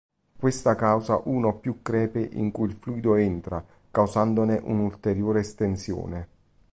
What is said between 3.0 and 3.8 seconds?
entra,